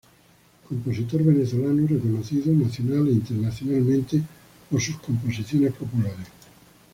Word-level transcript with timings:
Compositor 0.67 1.21
venezolano 1.23 1.85
reconocido 1.85 2.51
nacional 2.53 3.07
e 3.07 3.11
internacionalmente 3.11 4.19
por 4.67 4.81
sus 4.81 4.97
composiciones 4.97 5.73
populares. 5.75 6.25